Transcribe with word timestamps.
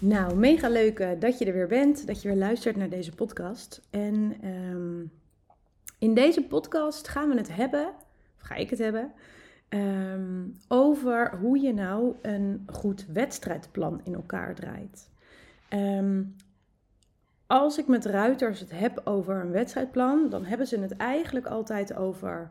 Nou, 0.00 0.36
mega 0.36 0.68
leuk 0.68 0.98
eh, 0.98 1.10
dat 1.18 1.38
je 1.38 1.44
er 1.44 1.52
weer 1.52 1.66
bent, 1.66 2.06
dat 2.06 2.22
je 2.22 2.28
weer 2.28 2.36
luistert 2.36 2.76
naar 2.76 2.88
deze 2.88 3.14
podcast. 3.14 3.82
En 3.90 4.36
ehm, 4.42 5.04
in 5.98 6.14
deze 6.14 6.42
podcast 6.42 7.08
gaan 7.08 7.28
we 7.28 7.36
het 7.36 7.54
hebben, 7.54 7.86
of 8.36 8.42
ga 8.42 8.54
ik 8.54 8.70
het 8.70 8.78
hebben, 8.78 9.12
ehm, 9.68 10.46
over 10.68 11.36
hoe 11.40 11.58
je 11.58 11.74
nou 11.74 12.14
een 12.22 12.64
goed 12.66 13.06
wedstrijdplan 13.12 14.00
in 14.04 14.14
elkaar 14.14 14.54
draait. 14.54 15.10
Ehm, 15.68 16.22
als 17.46 17.78
ik 17.78 17.86
met 17.86 18.04
ruiters 18.04 18.60
het 18.60 18.70
heb 18.70 19.00
over 19.04 19.40
een 19.40 19.52
wedstrijdplan, 19.52 20.28
dan 20.28 20.44
hebben 20.44 20.66
ze 20.66 20.80
het 20.80 20.96
eigenlijk 20.96 21.46
altijd 21.46 21.94
over 21.94 22.50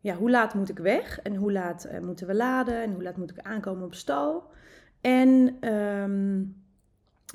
ja, 0.00 0.14
hoe 0.14 0.30
laat 0.30 0.54
moet 0.54 0.68
ik 0.68 0.78
weg 0.78 1.20
en 1.20 1.34
hoe 1.34 1.52
laat 1.52 1.84
eh, 1.84 2.00
moeten 2.00 2.26
we 2.26 2.34
laden 2.34 2.82
en 2.82 2.92
hoe 2.92 3.02
laat 3.02 3.16
moet 3.16 3.30
ik 3.30 3.38
aankomen 3.38 3.84
op 3.84 3.94
stal. 3.94 4.44
En 5.00 5.58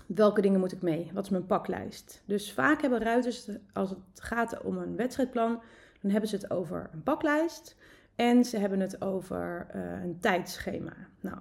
welke 0.06 0.42
dingen 0.42 0.60
moet 0.60 0.72
ik 0.72 0.82
mee? 0.82 1.10
Wat 1.14 1.24
is 1.24 1.30
mijn 1.30 1.46
paklijst? 1.46 2.22
Dus 2.26 2.54
vaak 2.54 2.82
hebben 2.82 3.00
ruiters, 3.00 3.50
als 3.74 3.90
het 3.90 4.00
gaat 4.14 4.62
om 4.62 4.78
een 4.78 4.96
wedstrijdplan, 4.96 5.62
dan 6.02 6.12
hebben 6.12 6.30
ze 6.30 6.36
het 6.36 6.52
over 6.52 6.90
een 6.94 7.04
paklijst 7.04 7.76
en 8.16 8.46
ze 8.46 8.58
hebben 8.58 8.80
het 8.80 9.02
over 9.02 9.68
uh, 9.76 10.04
een 10.04 10.20
tijdschema. 10.20 10.94
Nou, 11.20 11.38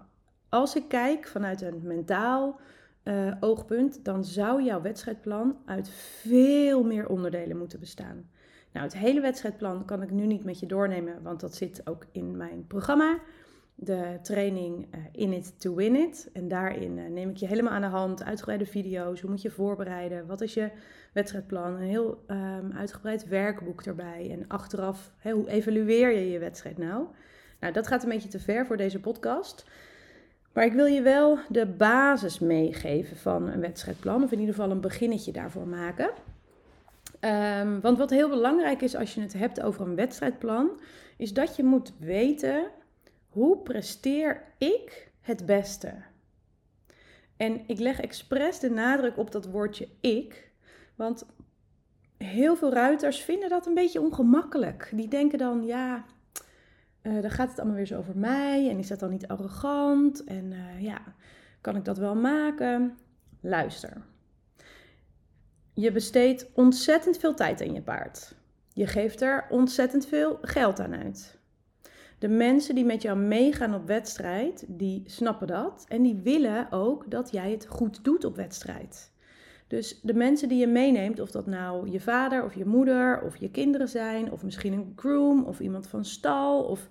als 0.49 0.77
ik 0.77 0.89
kijk 0.89 1.27
vanuit 1.27 1.63
een 1.63 1.81
mentaal 1.83 2.61
uh, 3.05 3.33
oogpunt, 3.41 4.05
dan 4.05 4.25
zou 4.25 4.63
jouw 4.63 4.81
wedstrijdplan 4.81 5.57
uit 5.65 5.89
veel 5.89 6.85
meer 6.85 7.09
onderdelen 7.09 7.59
moeten 7.59 7.81
bestaan. 7.81 8.31
Nou, 8.73 8.85
het 8.85 8.97
hele 8.97 9.21
wedstrijdplan 9.21 9.85
kan 9.85 10.03
ik 10.03 10.11
nu 10.11 10.27
niet 10.27 10.45
met 10.45 10.61
je 10.61 10.67
doornemen, 10.67 11.23
want 11.23 11.41
dat 11.41 11.55
zit 11.55 11.81
ook 11.85 12.07
in 12.13 12.37
mijn 12.37 12.67
programma 12.67 13.19
de 13.83 14.19
training 14.23 14.87
uh, 14.95 15.01
In 15.13 15.33
It 15.33 15.61
to 15.61 15.75
Win 15.75 15.97
It. 15.97 16.31
En 16.33 16.49
daarin 16.49 16.99
uh, 16.99 17.09
neem 17.09 17.29
ik 17.31 17.37
je 17.37 17.47
helemaal 17.47 17.73
aan 17.73 17.81
de 17.81 17.87
hand, 17.87 18.25
uitgebreide 18.25 18.67
video's, 18.67 19.21
hoe 19.21 19.31
moet 19.31 19.43
je 19.43 19.51
voorbereiden, 19.51 20.27
wat 20.27 20.41
is 20.41 20.55
je 20.55 20.71
wedstrijdplan, 21.13 21.75
een 21.75 21.89
heel 21.89 22.25
um, 22.27 22.73
uitgebreid 22.73 23.29
werkboek 23.29 23.83
erbij. 23.83 24.29
En 24.31 24.45
achteraf, 24.49 25.13
hoe 25.23 25.49
evalueer 25.49 26.11
je 26.11 26.31
je 26.31 26.39
wedstrijd 26.39 26.79
nou? 26.79 27.07
Nou, 27.61 27.73
dat 27.73 27.87
gaat 27.87 28.03
een 28.03 28.09
beetje 28.09 28.29
te 28.29 28.41
ver 28.41 28.67
voor 28.67 28.77
deze 28.77 29.01
podcast. 29.01 29.65
Maar 30.53 30.65
ik 30.65 30.73
wil 30.73 30.87
je 30.87 31.03
wel 31.03 31.39
de 31.49 31.67
basis 31.67 32.39
meegeven 32.39 33.17
van 33.17 33.49
een 33.49 33.61
wedstrijdplan, 33.61 34.23
of 34.23 34.33
in 34.33 34.39
ieder 34.39 34.55
geval 34.55 34.71
een 34.71 34.81
beginnetje 34.81 35.33
daarvoor 35.33 35.67
maken. 35.67 36.11
Um, 37.21 37.81
want 37.81 37.99
wat 37.99 38.11
heel 38.11 38.29
belangrijk 38.29 38.83
is 38.83 38.97
als 38.97 39.15
je 39.15 39.21
het 39.21 39.33
hebt 39.33 39.63
over 39.63 39.87
een 39.87 39.95
wedstrijdplan, 39.95 40.81
is 41.17 41.33
dat 41.33 41.57
je 41.57 41.65
moet 41.65 41.93
weten 41.99 42.67
hoe 43.31 43.59
presteer 43.59 44.43
ik 44.59 45.11
het 45.21 45.47
beste? 45.47 45.95
En 47.37 47.61
ik 47.67 47.79
leg 47.79 48.01
expres 48.01 48.59
de 48.59 48.71
nadruk 48.71 49.17
op 49.17 49.33
dat 49.33 49.47
woordje 49.47 49.89
ik, 50.01 50.51
want 50.95 51.27
heel 52.17 52.57
veel 52.57 52.73
ruiters 52.73 53.21
vinden 53.21 53.49
dat 53.49 53.67
een 53.67 53.75
beetje 53.75 54.01
ongemakkelijk. 54.01 54.91
Die 54.95 55.09
denken 55.09 55.39
dan, 55.39 55.65
ja, 55.65 56.05
uh, 57.03 57.23
dan 57.23 57.31
gaat 57.31 57.49
het 57.49 57.59
allemaal 57.59 57.77
weer 57.77 57.87
zo 57.87 57.99
over 57.99 58.17
mij 58.17 58.71
en 58.71 58.79
is 58.79 58.89
dat 58.89 59.01
dan 59.01 59.11
niet 59.11 59.29
arrogant? 59.29 60.25
En 60.25 60.53
uh, 60.53 60.83
ja, 60.83 61.01
kan 61.61 61.77
ik 61.77 61.85
dat 61.85 61.99
wel 61.99 62.15
maken? 62.15 62.99
Luister. 63.41 64.03
Je 65.75 65.93
besteedt 65.93 66.47
ontzettend 66.53 67.19
veel 67.19 67.35
tijd 67.35 67.61
aan 67.61 67.73
je 67.73 67.83
paard. 67.83 68.35
Je 68.73 68.87
geeft 68.87 69.21
er 69.21 69.47
ontzettend 69.51 70.07
veel 70.07 70.39
geld 70.43 70.81
aan 70.81 70.95
uit. 70.95 71.40
De 72.21 72.29
mensen 72.29 72.75
die 72.75 72.85
met 72.85 73.03
jou 73.03 73.19
meegaan 73.19 73.75
op 73.75 73.87
wedstrijd, 73.87 74.65
die 74.69 75.03
snappen 75.07 75.47
dat. 75.47 75.85
En 75.89 76.03
die 76.03 76.15
willen 76.15 76.73
ook 76.73 77.11
dat 77.11 77.31
jij 77.31 77.51
het 77.51 77.67
goed 77.69 78.05
doet 78.05 78.25
op 78.25 78.37
wedstrijd. 78.37 79.13
Dus 79.67 80.01
de 80.01 80.15
mensen 80.15 80.49
die 80.49 80.59
je 80.59 80.67
meeneemt, 80.67 81.21
of 81.21 81.31
dat 81.31 81.47
nou 81.47 81.91
je 81.91 82.01
vader 82.01 82.45
of 82.45 82.55
je 82.55 82.67
moeder 82.67 83.23
of 83.23 83.37
je 83.37 83.51
kinderen 83.51 83.89
zijn, 83.89 84.33
of 84.33 84.43
misschien 84.43 84.73
een 84.73 84.93
groom 84.97 85.45
of 85.45 85.61
iemand 85.61 85.87
van 85.87 86.05
stal, 86.05 86.63
of 86.63 86.89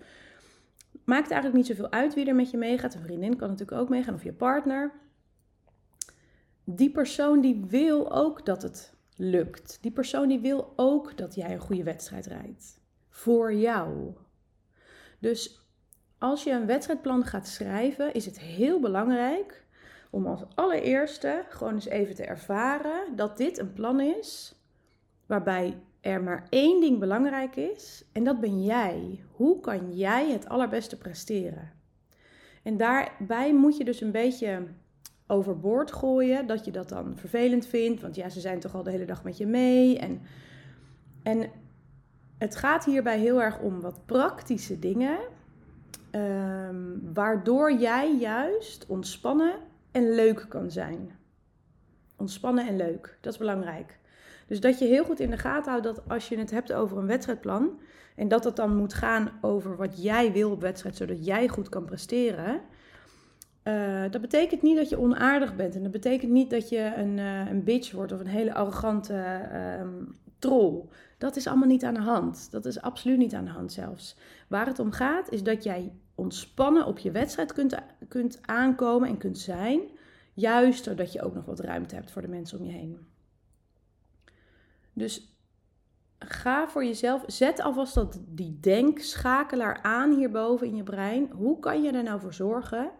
maakt 1.06 1.31
eigenlijk 1.31 1.56
niet 1.56 1.78
zoveel 1.78 1.91
uit 1.91 2.13
wie 2.13 2.25
er 2.25 2.35
met 2.35 2.51
je 2.51 2.57
meegaat. 2.57 2.96
Een 2.96 3.01
vriendin 3.01 3.35
kan 3.35 3.50
natuurlijk 3.50 3.81
ook 3.81 3.90
meegaan, 3.90 4.13
of 4.13 4.23
je 4.23 4.34
partner. 4.34 4.91
Die 6.63 6.91
persoon 6.91 7.41
die 7.41 7.66
wil 7.67 8.11
ook 8.11 8.46
dat 8.46 8.61
het 8.61 8.94
lukt. 9.16 9.78
Die 9.81 9.91
persoon 9.91 10.28
die 10.28 10.40
wil 10.40 10.73
ook 10.75 11.17
dat 11.17 11.35
jij 11.35 11.53
een 11.53 11.59
goede 11.59 11.84
wedstrijd 11.84 12.25
rijdt. 12.25 12.81
Voor 13.09 13.53
jou. 13.53 14.13
Dus 15.19 15.59
als 16.18 16.44
je 16.44 16.52
een 16.52 16.66
wedstrijdplan 16.66 17.25
gaat 17.25 17.47
schrijven, 17.47 18.13
is 18.13 18.25
het 18.25 18.40
heel 18.40 18.80
belangrijk 18.80 19.63
om 20.09 20.28
als 20.28 20.44
allereerste 20.56 21.46
gewoon 21.50 21.74
eens 21.74 21.88
even 21.88 22.16
te 22.16 22.24
ervaren 22.24 23.16
dat 23.16 23.38
dit 23.38 23.58
een 23.58 23.74
plan 23.74 24.00
is 24.00 24.56
waarbij 25.25 25.78
er 26.02 26.24
maar 26.24 26.47
één 26.50 26.81
ding 26.81 27.00
belangrijk 27.00 27.56
is 27.56 28.06
en 28.12 28.24
dat 28.24 28.40
ben 28.40 28.63
jij. 28.63 29.24
Hoe 29.31 29.59
kan 29.59 29.96
jij 29.96 30.31
het 30.31 30.50
allerbeste 30.50 30.97
presteren? 30.97 31.72
En 32.63 32.78
daarbij 32.78 33.53
moet 33.53 33.78
je 33.78 33.84
dus 33.84 34.02
een 34.02 34.12
beetje 34.12 34.68
overboord 35.28 35.91
gooien 35.91 36.47
dat 36.47 36.66
je 36.66 36.72
dat 36.72 36.90
dan 36.90 37.18
vervelend 37.18 37.66
vindt, 37.66 38.02
want 38.02 38.16
ja, 38.16 38.29
ze 38.29 38.40
zijn 38.40 38.59
toch 38.59 38.75
al 38.75 38.84
de 38.84 38.91
hele 38.91 39.06
dag 39.06 39.24
met 39.24 39.38
je 39.38 39.46
mee 39.46 40.00
en 40.00 40.22
en 41.24 41.52
het 42.39 42.55
gaat 42.55 42.85
hierbij 42.85 43.19
heel 43.19 43.41
erg 43.41 43.59
om 43.59 43.81
wat 43.81 44.05
praktische 44.05 44.79
dingen, 44.79 45.17
um, 46.11 47.13
waardoor 47.13 47.73
jij 47.73 48.17
juist 48.17 48.85
ontspannen 48.88 49.53
en 49.91 50.16
leuk 50.16 50.45
kan 50.49 50.72
zijn. 50.72 51.11
Ontspannen 52.17 52.67
en 52.67 52.75
leuk, 52.75 53.17
dat 53.22 53.33
is 53.33 53.39
belangrijk. 53.39 53.97
Dus 54.47 54.59
dat 54.59 54.79
je 54.79 54.85
heel 54.85 55.03
goed 55.03 55.19
in 55.19 55.29
de 55.29 55.38
gaten 55.38 55.72
houdt 55.72 55.85
dat 55.85 56.01
als 56.07 56.29
je 56.29 56.38
het 56.38 56.51
hebt 56.51 56.73
over 56.73 56.97
een 56.97 57.07
wedstrijdplan 57.07 57.79
en 58.16 58.28
dat 58.28 58.44
het 58.44 58.55
dan 58.55 58.75
moet 58.75 58.94
gaan 58.94 59.31
over 59.41 59.75
wat 59.75 60.03
jij 60.03 60.31
wil 60.31 60.51
op 60.51 60.61
wedstrijd, 60.61 60.95
zodat 60.95 61.25
jij 61.25 61.47
goed 61.47 61.69
kan 61.69 61.85
presteren. 61.85 62.61
Uh, 63.63 64.01
dat 64.11 64.22
betekent 64.22 64.61
niet 64.61 64.78
dat 64.78 64.89
je 64.89 64.99
onaardig 64.99 65.55
bent 65.55 65.75
en 65.75 65.83
dat 65.83 65.91
betekent 65.91 66.31
niet 66.31 66.49
dat 66.49 66.69
je 66.69 66.94
een, 66.95 67.17
uh, 67.17 67.49
een 67.49 67.63
bitch 67.63 67.91
wordt 67.91 68.11
of 68.11 68.19
een 68.19 68.28
hele 68.28 68.53
arrogante 68.53 69.13
uh, 69.53 69.88
troll. 70.39 70.85
Dat 71.17 71.35
is 71.35 71.47
allemaal 71.47 71.67
niet 71.67 71.83
aan 71.83 71.94
de 71.94 72.00
hand. 72.00 72.51
Dat 72.51 72.66
is 72.66 72.81
absoluut 72.81 73.17
niet 73.17 73.33
aan 73.33 73.45
de 73.45 73.51
hand 73.51 73.72
zelfs. 73.72 74.16
Waar 74.47 74.66
het 74.66 74.79
om 74.79 74.91
gaat 74.91 75.31
is 75.31 75.44
dat 75.44 75.63
jij 75.63 75.94
ontspannen 76.16 76.85
op 76.85 76.97
je 76.97 77.11
wedstrijd 77.11 77.53
kunt, 77.53 77.75
kunt 78.07 78.39
aankomen 78.41 79.09
en 79.09 79.17
kunt 79.17 79.39
zijn. 79.39 79.81
Juist 80.33 80.85
doordat 80.85 81.13
je 81.13 81.22
ook 81.22 81.33
nog 81.33 81.45
wat 81.45 81.59
ruimte 81.59 81.95
hebt 81.95 82.11
voor 82.11 82.22
de 82.22 82.28
mensen 82.28 82.59
om 82.59 82.66
je 82.66 82.72
heen. 82.72 83.07
Dus 84.94 85.38
ga 86.19 86.67
voor 86.67 86.85
jezelf, 86.85 87.23
zet 87.28 87.61
alvast 87.61 87.94
dat, 87.94 88.19
die 88.28 88.59
denkschakelaar 88.59 89.81
aan 89.81 90.16
hierboven 90.16 90.67
in 90.67 90.75
je 90.75 90.83
brein. 90.83 91.31
Hoe 91.31 91.59
kan 91.59 91.83
je 91.83 91.91
er 91.91 92.03
nou 92.03 92.19
voor 92.19 92.33
zorgen 92.33 92.91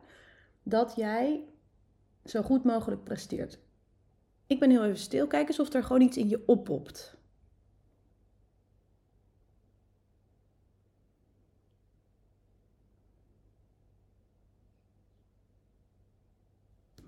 dat 0.64 0.94
jij 0.96 1.44
zo 2.26 2.42
goed 2.42 2.64
mogelijk 2.64 3.04
presteert? 3.04 3.60
Ik 4.48 4.60
ben 4.60 4.70
heel 4.70 4.84
even 4.84 4.98
stil. 4.98 5.28
Kijk 5.28 5.48
eens 5.48 5.60
of 5.60 5.74
er 5.74 5.84
gewoon 5.84 6.02
iets 6.02 6.18
in 6.18 6.30
je 6.30 6.44
oppopt. 6.46 7.18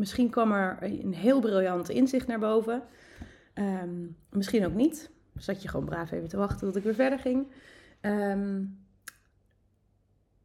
Misschien 0.02 0.30
kwam 0.30 0.52
er 0.52 0.78
een 0.82 1.14
heel 1.14 1.40
briljant 1.40 1.90
inzicht 1.90 2.28
naar 2.28 2.40
boven. 2.40 2.84
Ehm, 3.54 4.08
misschien 4.30 4.66
ook 4.66 4.74
niet. 4.74 5.10
Zat 5.36 5.62
je 5.62 5.68
gewoon 5.68 5.86
braaf 5.86 6.12
even 6.12 6.28
te 6.28 6.38
wachten 6.38 6.68
tot 6.68 6.76
ik 6.76 6.84
weer 6.84 6.94
verder 6.94 7.20
ging. 7.20 7.48
Ehm, 8.00 8.64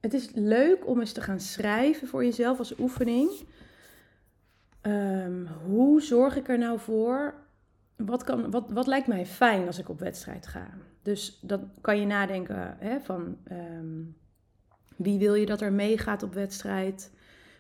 het 0.00 0.14
is 0.14 0.30
leuk 0.34 0.86
om 0.86 1.00
eens 1.00 1.12
te 1.12 1.20
gaan 1.20 1.40
schrijven 1.40 2.08
voor 2.08 2.24
jezelf 2.24 2.58
als 2.58 2.78
oefening. 2.78 3.30
Um, 4.82 5.46
hoe 5.46 6.02
zorg 6.02 6.36
ik 6.36 6.48
er 6.48 6.58
nou 6.58 6.78
voor? 6.78 7.34
Wat, 7.96 8.24
kan, 8.24 8.50
wat, 8.50 8.70
wat 8.70 8.86
lijkt 8.86 9.06
mij 9.06 9.26
fijn 9.26 9.66
als 9.66 9.78
ik 9.78 9.88
op 9.88 10.00
wedstrijd 10.00 10.46
ga? 10.46 10.68
Dus 11.02 11.38
dan 11.42 11.70
kan 11.80 12.00
je 12.00 12.06
nadenken 12.06 12.76
hè, 12.78 13.00
van 13.00 13.38
wie 14.96 15.18
wil 15.18 15.34
je 15.34 15.46
dat 15.46 15.60
er 15.60 15.72
meegaat 15.72 16.22
op 16.22 16.34
wedstrijd? 16.34 17.10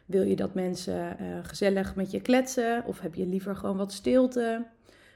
Wil 0.06 0.22
je 0.22 0.36
dat 0.36 0.54
mensen 0.54 1.16
uh, 1.20 1.26
gezellig 1.42 1.94
met 1.94 2.10
je 2.10 2.20
kletsen? 2.20 2.84
Of 2.86 3.00
heb 3.00 3.14
je 3.14 3.26
liever 3.26 3.56
gewoon 3.56 3.76
wat 3.76 3.92
stilte? 3.92 4.66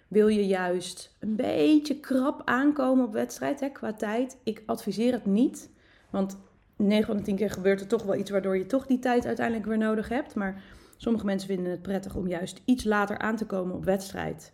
Wil 0.09 0.29
je 0.29 0.47
juist 0.47 1.17
een 1.19 1.37
beetje 1.37 2.01
krap 2.01 2.43
aankomen 2.45 3.05
op 3.05 3.13
wedstrijd 3.13 3.61
hè, 3.61 3.69
qua 3.69 3.93
tijd? 3.93 4.37
Ik 4.45 4.63
adviseer 4.67 5.13
het 5.13 5.27
niet. 5.27 5.71
Want 6.11 6.39
9 6.77 7.07
van 7.07 7.17
de 7.17 7.23
10 7.23 7.37
keer 7.37 7.51
gebeurt 7.51 7.81
er 7.81 7.87
toch 7.87 8.03
wel 8.03 8.15
iets 8.15 8.31
waardoor 8.31 8.57
je 8.57 8.67
toch 8.67 8.87
die 8.87 8.99
tijd 8.99 9.27
uiteindelijk 9.27 9.67
weer 9.67 9.79
nodig 9.79 10.09
hebt. 10.09 10.35
Maar 10.35 10.63
sommige 10.97 11.25
mensen 11.25 11.49
vinden 11.49 11.71
het 11.71 11.83
prettig 11.83 12.15
om 12.15 12.29
juist 12.29 12.61
iets 12.65 12.85
later 12.85 13.19
aan 13.19 13.37
te 13.37 13.47
komen 13.47 13.75
op 13.75 13.85
wedstrijd 13.85 14.53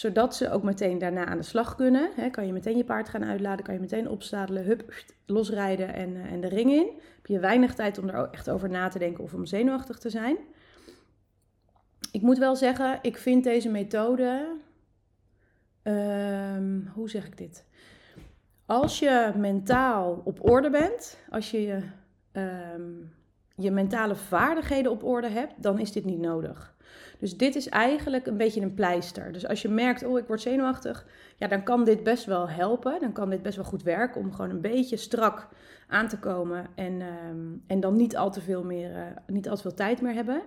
zodat 0.00 0.36
ze 0.36 0.50
ook 0.50 0.62
meteen 0.62 0.98
daarna 0.98 1.24
aan 1.24 1.36
de 1.36 1.44
slag 1.44 1.74
kunnen. 1.74 2.10
Kan 2.30 2.46
je 2.46 2.52
meteen 2.52 2.76
je 2.76 2.84
paard 2.84 3.08
gaan 3.08 3.24
uitladen, 3.24 3.64
kan 3.64 3.74
je 3.74 3.80
meteen 3.80 4.08
opstadelen, 4.08 4.64
hup, 4.64 4.94
losrijden 5.26 5.94
en, 5.94 6.10
uh, 6.10 6.32
en 6.32 6.40
de 6.40 6.48
ring 6.48 6.70
in. 6.70 6.90
Heb 7.16 7.26
je 7.26 7.38
weinig 7.38 7.74
tijd 7.74 7.98
om 7.98 8.08
er 8.08 8.28
echt 8.30 8.50
over 8.50 8.70
na 8.70 8.88
te 8.88 8.98
denken 8.98 9.24
of 9.24 9.34
om 9.34 9.46
zenuwachtig 9.46 9.98
te 9.98 10.10
zijn. 10.10 10.36
Ik 12.12 12.22
moet 12.22 12.38
wel 12.38 12.56
zeggen, 12.56 12.98
ik 13.02 13.16
vind 13.16 13.44
deze 13.44 13.68
methode. 13.68 14.56
Um, 15.82 16.90
hoe 16.94 17.10
zeg 17.10 17.26
ik 17.26 17.36
dit? 17.36 17.64
Als 18.66 18.98
je 18.98 19.32
mentaal 19.36 20.20
op 20.24 20.50
orde 20.50 20.70
bent, 20.70 21.18
als 21.30 21.50
je 21.50 21.62
je, 21.62 21.82
um, 22.74 23.12
je 23.62 23.70
mentale 23.70 24.14
vaardigheden 24.14 24.92
op 24.92 25.04
orde 25.04 25.28
hebt, 25.28 25.62
dan 25.62 25.78
is 25.78 25.92
dit 25.92 26.04
niet 26.04 26.20
nodig. 26.20 26.74
Dus 27.18 27.36
dit 27.36 27.54
is 27.54 27.68
eigenlijk 27.68 28.26
een 28.26 28.36
beetje 28.36 28.60
een 28.60 28.74
pleister. 28.74 29.32
Dus 29.32 29.46
als 29.46 29.62
je 29.62 29.68
merkt, 29.68 30.04
oh, 30.04 30.18
ik 30.18 30.26
word 30.26 30.40
zenuwachtig, 30.40 31.06
ja, 31.36 31.48
dan 31.48 31.62
kan 31.62 31.84
dit 31.84 32.02
best 32.02 32.24
wel 32.24 32.48
helpen. 32.48 33.00
Dan 33.00 33.12
kan 33.12 33.30
dit 33.30 33.42
best 33.42 33.56
wel 33.56 33.64
goed 33.64 33.82
werken 33.82 34.20
om 34.20 34.32
gewoon 34.32 34.50
een 34.50 34.60
beetje 34.60 34.96
strak 34.96 35.48
aan 35.88 36.08
te 36.08 36.18
komen 36.18 36.66
en, 36.74 37.00
ehm, 37.00 37.46
en 37.66 37.80
dan 37.80 37.96
niet 37.96 38.16
al 38.16 38.30
te 38.30 38.40
veel 38.40 38.64
meer, 38.64 38.90
uh, 38.90 39.02
niet 39.26 39.48
al 39.48 39.56
te 39.56 39.62
veel 39.62 39.74
tijd 39.74 40.00
meer 40.00 40.14
hebben. 40.14 40.42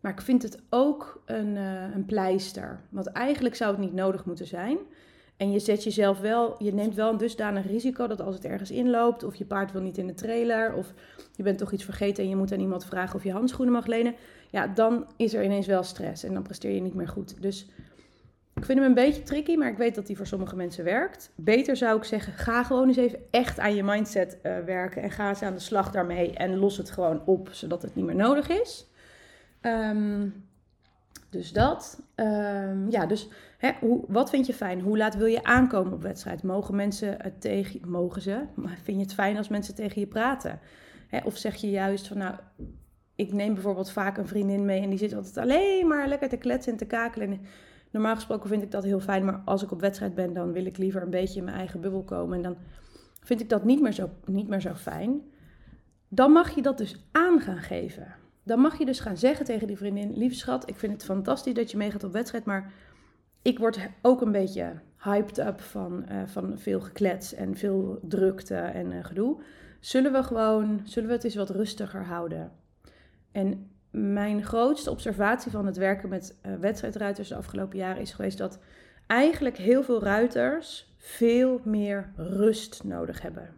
Maar 0.00 0.12
ik 0.12 0.20
vind 0.20 0.42
het 0.42 0.62
ook 0.70 1.22
een, 1.24 1.56
uh, 1.56 1.94
een 1.94 2.04
pleister. 2.04 2.80
Want 2.88 3.06
eigenlijk 3.06 3.54
zou 3.54 3.70
het 3.70 3.80
niet 3.80 3.92
nodig 3.92 4.24
moeten 4.24 4.46
zijn. 4.46 4.78
En 5.36 5.52
je 5.52 5.58
zet 5.58 5.84
jezelf 5.84 6.20
wel, 6.20 6.54
je 6.58 6.74
neemt 6.74 6.94
wel 6.94 7.10
een 7.10 7.16
dusdanig 7.16 7.66
risico 7.66 8.06
dat 8.06 8.20
als 8.20 8.34
het 8.34 8.44
ergens 8.44 8.70
inloopt, 8.70 9.22
of 9.22 9.34
je 9.34 9.44
paard 9.44 9.72
wil 9.72 9.80
niet 9.80 9.98
in 9.98 10.06
de 10.06 10.14
trailer, 10.14 10.74
of 10.74 10.92
je 11.34 11.42
bent 11.42 11.58
toch 11.58 11.72
iets 11.72 11.84
vergeten 11.84 12.22
en 12.22 12.28
je 12.28 12.36
moet 12.36 12.52
aan 12.52 12.60
iemand 12.60 12.84
vragen 12.84 13.16
of 13.16 13.24
je 13.24 13.32
handschoenen 13.32 13.74
mag 13.74 13.86
lenen, 13.86 14.14
ja, 14.50 14.66
dan 14.66 15.06
is 15.16 15.34
er 15.34 15.44
ineens 15.44 15.66
wel 15.66 15.82
stress 15.82 16.24
en 16.24 16.34
dan 16.34 16.42
presteer 16.42 16.74
je 16.74 16.80
niet 16.80 16.94
meer 16.94 17.08
goed. 17.08 17.42
Dus 17.42 17.66
ik 18.54 18.64
vind 18.64 18.78
hem 18.78 18.88
een 18.88 18.94
beetje 18.94 19.22
tricky, 19.22 19.56
maar 19.56 19.70
ik 19.70 19.76
weet 19.76 19.94
dat 19.94 20.06
hij 20.06 20.16
voor 20.16 20.26
sommige 20.26 20.56
mensen 20.56 20.84
werkt. 20.84 21.30
Beter 21.34 21.76
zou 21.76 21.96
ik 21.96 22.04
zeggen, 22.04 22.32
ga 22.32 22.64
gewoon 22.64 22.88
eens 22.88 22.96
even 22.96 23.18
echt 23.30 23.58
aan 23.58 23.74
je 23.74 23.82
mindset 23.82 24.38
uh, 24.42 24.58
werken 24.58 25.02
en 25.02 25.10
ga 25.10 25.28
eens 25.28 25.42
aan 25.42 25.54
de 25.54 25.60
slag 25.60 25.90
daarmee 25.90 26.32
en 26.32 26.56
los 26.56 26.76
het 26.76 26.90
gewoon 26.90 27.22
op, 27.24 27.48
zodat 27.52 27.82
het 27.82 27.94
niet 27.94 28.04
meer 28.04 28.14
nodig 28.14 28.48
is. 28.48 28.86
Um, 29.62 30.45
dus 31.30 31.52
dat. 31.52 32.02
Um, 32.16 32.90
ja, 32.90 33.06
dus 33.06 33.28
hè, 33.58 33.70
hoe, 33.80 34.04
wat 34.08 34.30
vind 34.30 34.46
je 34.46 34.54
fijn? 34.54 34.80
Hoe 34.80 34.96
laat 34.96 35.16
wil 35.16 35.26
je 35.26 35.44
aankomen 35.44 35.92
op 35.92 36.02
wedstrijd? 36.02 36.42
Mogen 36.42 36.76
mensen 36.76 37.22
het 37.22 37.40
tegen 37.40 37.90
Mogen 37.90 38.22
ze? 38.22 38.44
Maar 38.54 38.78
vind 38.82 38.96
je 38.96 39.02
het 39.02 39.14
fijn 39.14 39.36
als 39.36 39.48
mensen 39.48 39.74
tegen 39.74 40.00
je 40.00 40.06
praten? 40.06 40.60
Hè, 41.08 41.18
of 41.24 41.36
zeg 41.36 41.54
je 41.54 41.70
juist 41.70 42.08
van 42.08 42.18
nou, 42.18 42.34
ik 43.14 43.32
neem 43.32 43.54
bijvoorbeeld 43.54 43.90
vaak 43.90 44.16
een 44.16 44.26
vriendin 44.26 44.64
mee 44.64 44.82
en 44.82 44.88
die 44.88 44.98
zit 44.98 45.14
altijd 45.14 45.36
alleen 45.36 45.86
maar 45.86 46.08
lekker 46.08 46.28
te 46.28 46.36
kletsen 46.36 46.72
en 46.72 46.78
te 46.78 46.86
kakelen. 46.86 47.30
En 47.30 47.40
normaal 47.90 48.14
gesproken 48.14 48.48
vind 48.48 48.62
ik 48.62 48.70
dat 48.70 48.84
heel 48.84 49.00
fijn, 49.00 49.24
maar 49.24 49.42
als 49.44 49.62
ik 49.62 49.70
op 49.70 49.80
wedstrijd 49.80 50.14
ben, 50.14 50.32
dan 50.32 50.52
wil 50.52 50.66
ik 50.66 50.78
liever 50.78 51.02
een 51.02 51.10
beetje 51.10 51.38
in 51.38 51.44
mijn 51.44 51.56
eigen 51.56 51.80
bubbel 51.80 52.02
komen. 52.02 52.36
En 52.36 52.42
dan 52.42 52.56
vind 53.22 53.40
ik 53.40 53.48
dat 53.48 53.64
niet 53.64 53.80
meer 53.80 53.92
zo, 53.92 54.10
niet 54.24 54.48
meer 54.48 54.60
zo 54.60 54.74
fijn. 54.74 55.20
Dan 56.08 56.32
mag 56.32 56.54
je 56.54 56.62
dat 56.62 56.78
dus 56.78 57.08
aan 57.12 57.40
gaan 57.40 57.62
geven. 57.62 58.14
Dan 58.46 58.60
mag 58.60 58.78
je 58.78 58.84
dus 58.84 59.00
gaan 59.00 59.16
zeggen 59.16 59.44
tegen 59.44 59.66
die 59.66 59.76
vriendin: 59.76 60.16
Lieve 60.16 60.34
schat, 60.34 60.68
ik 60.68 60.76
vind 60.76 60.92
het 60.92 61.04
fantastisch 61.04 61.54
dat 61.54 61.70
je 61.70 61.76
meegaat 61.76 62.04
op 62.04 62.12
wedstrijd, 62.12 62.44
maar 62.44 62.72
ik 63.42 63.58
word 63.58 63.78
ook 64.02 64.20
een 64.20 64.32
beetje 64.32 64.80
hyped 64.98 65.38
up 65.38 65.60
van, 65.60 66.04
uh, 66.10 66.22
van 66.26 66.58
veel 66.58 66.80
geklets 66.80 67.34
en 67.34 67.56
veel 67.56 67.98
drukte 68.02 68.54
en 68.54 68.92
uh, 68.92 69.04
gedoe. 69.04 69.40
Zullen 69.80 70.12
we 70.12 70.22
gewoon, 70.22 70.80
zullen 70.84 71.08
we 71.08 71.14
het 71.14 71.24
eens 71.24 71.34
wat 71.34 71.50
rustiger 71.50 72.04
houden? 72.04 72.52
En 73.32 73.70
mijn 73.90 74.44
grootste 74.44 74.90
observatie 74.90 75.50
van 75.50 75.66
het 75.66 75.76
werken 75.76 76.08
met 76.08 76.38
uh, 76.46 76.54
wedstrijdruiters 76.54 77.28
de 77.28 77.36
afgelopen 77.36 77.78
jaren 77.78 78.02
is 78.02 78.12
geweest 78.12 78.38
dat 78.38 78.58
eigenlijk 79.06 79.56
heel 79.56 79.82
veel 79.82 80.02
ruiters 80.02 80.94
veel 80.96 81.60
meer 81.64 82.12
rust 82.16 82.84
nodig 82.84 83.22
hebben. 83.22 83.54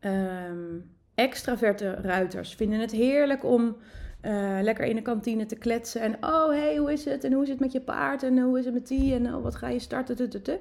Um, 0.00 0.98
extraverte 1.20 1.90
ruiters 1.90 2.54
vinden 2.54 2.80
het 2.80 2.90
heerlijk 2.90 3.44
om 3.44 3.76
uh, 4.22 4.58
lekker 4.62 4.84
in 4.84 4.94
de 4.94 5.02
kantine 5.02 5.46
te 5.46 5.56
kletsen. 5.56 6.00
En 6.00 6.14
oh, 6.20 6.48
hey, 6.48 6.76
hoe 6.76 6.92
is 6.92 7.04
het? 7.04 7.24
En 7.24 7.32
hoe 7.32 7.42
is 7.42 7.48
het 7.48 7.60
met 7.60 7.72
je 7.72 7.80
paard? 7.80 8.22
En 8.22 8.38
hoe 8.38 8.58
is 8.58 8.64
het 8.64 8.74
met 8.74 8.88
die? 8.88 9.14
En 9.14 9.34
oh, 9.34 9.42
wat 9.42 9.54
ga 9.54 9.68
je 9.68 9.78
starten? 9.78 10.60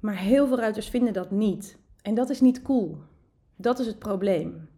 Maar 0.00 0.16
heel 0.16 0.46
veel 0.46 0.58
ruiters 0.58 0.88
vinden 0.88 1.12
dat 1.12 1.30
niet. 1.30 1.76
En 2.02 2.14
dat 2.14 2.30
is 2.30 2.40
niet 2.40 2.62
cool. 2.62 2.98
Dat 3.56 3.78
is 3.78 3.86
het 3.86 3.98
probleem. 3.98 4.68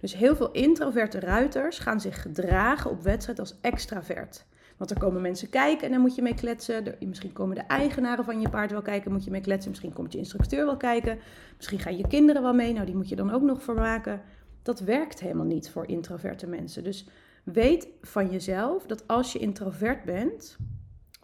Dus 0.00 0.14
heel 0.14 0.36
veel 0.36 0.50
introverte 0.50 1.20
ruiters 1.20 1.78
gaan 1.78 2.00
zich 2.00 2.22
gedragen 2.22 2.90
op 2.90 3.02
wedstrijd 3.02 3.38
als 3.38 3.58
extravert. 3.60 4.46
Want 4.76 4.90
er 4.90 4.98
komen 4.98 5.22
mensen 5.22 5.48
kijken 5.48 5.86
en 5.86 5.92
dan 5.92 6.00
moet 6.00 6.14
je 6.14 6.22
mee 6.22 6.34
kletsen. 6.34 6.94
misschien 7.00 7.32
komen 7.32 7.54
de 7.54 7.62
eigenaren 7.62 8.24
van 8.24 8.40
je 8.40 8.48
paard 8.48 8.70
wel 8.70 8.82
kijken, 8.82 9.12
moet 9.12 9.24
je 9.24 9.30
mee 9.30 9.40
kletsen. 9.40 9.70
Misschien 9.70 9.92
komt 9.92 10.12
je 10.12 10.18
instructeur 10.18 10.64
wel 10.64 10.76
kijken. 10.76 11.18
Misschien 11.56 11.78
gaan 11.78 11.96
je 11.96 12.06
kinderen 12.06 12.42
wel 12.42 12.54
mee. 12.54 12.72
Nou, 12.72 12.86
die 12.86 12.96
moet 12.96 13.08
je 13.08 13.16
dan 13.16 13.30
ook 13.30 13.42
nog 13.42 13.62
vermaken. 13.62 14.20
Dat 14.62 14.80
werkt 14.80 15.20
helemaal 15.20 15.46
niet 15.46 15.70
voor 15.70 15.86
introverte 15.86 16.46
mensen. 16.46 16.84
Dus 16.84 17.08
weet 17.44 17.88
van 18.02 18.30
jezelf 18.30 18.86
dat 18.86 19.08
als 19.08 19.32
je 19.32 19.38
introvert 19.38 20.04
bent, 20.04 20.56